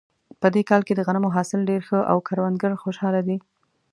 [0.41, 3.37] په دې کال کې د غنمو حاصل ډېر ښه و او کروندګر خوشحاله دي